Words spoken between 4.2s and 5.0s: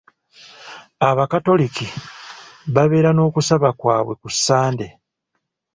ku Sande.